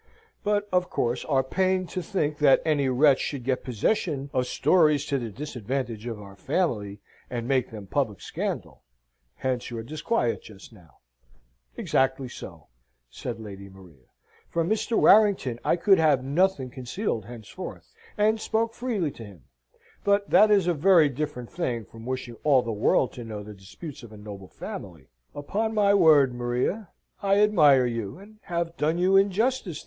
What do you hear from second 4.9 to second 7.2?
to the disadvantage of our family,